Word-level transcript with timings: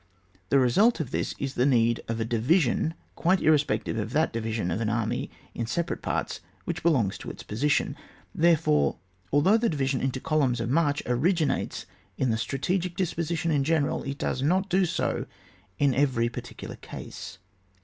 The 0.49 0.57
result 0.57 0.99
of 0.99 1.11
this 1.11 1.35
is 1.37 1.53
the 1.53 1.63
need 1.67 2.01
of 2.07 2.19
a 2.19 2.25
division 2.25 2.95
quite 3.13 3.39
irrespective 3.39 3.99
of 3.99 4.13
that 4.13 4.33
division 4.33 4.71
of 4.71 4.81
an 4.81 4.89
army 4.89 5.29
in 5.53 5.67
separate 5.67 6.01
parts 6.01 6.39
which 6.65 6.81
belongs 6.81 7.19
to 7.19 7.29
its 7.29 7.43
position; 7.43 7.95
therefore, 8.33 8.97
although 9.31 9.57
the 9.57 9.69
division 9.69 10.01
into 10.01 10.19
columns 10.19 10.59
of 10.59 10.71
march 10.71 11.03
ori 11.05 11.35
ginates 11.35 11.85
in 12.17 12.31
the 12.31 12.37
strategic 12.39 12.95
disposition 12.95 13.51
in 13.51 13.63
general, 13.63 14.01
it 14.01 14.17
does 14.17 14.41
not 14.41 14.69
do 14.71 14.85
so 14.85 15.27
in 15.77 15.93
every 15.93 16.29
par 16.29 16.41
ticular 16.41 16.81
case. 16.81 17.37